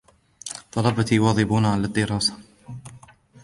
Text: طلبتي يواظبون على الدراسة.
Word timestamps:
طلبتي 0.71 1.15
يواظبون 1.15 1.65
على 1.65 1.83
الدراسة. 1.87 2.37